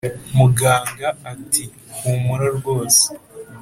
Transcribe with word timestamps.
muganga 0.37 1.07
ati"humura 1.31 2.47
rwose 2.57 3.05